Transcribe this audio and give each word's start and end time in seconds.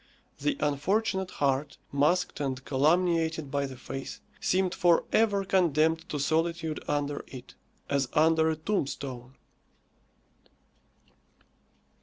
The 0.39 0.57
unfortunate 0.61 1.29
heart, 1.29 1.77
masked 1.91 2.39
and 2.39 2.65
calumniated 2.65 3.51
by 3.51 3.67
the 3.67 3.77
face, 3.77 4.19
seemed 4.39 4.73
for 4.73 5.03
ever 5.11 5.45
condemned 5.45 6.09
to 6.09 6.17
solitude 6.17 6.83
under 6.87 7.23
it, 7.27 7.53
as 7.87 8.09
under 8.13 8.49
a 8.49 8.55
tombstone. 8.55 9.35